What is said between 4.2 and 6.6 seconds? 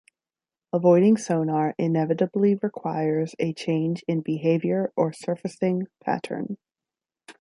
behavior or surfacing pattern.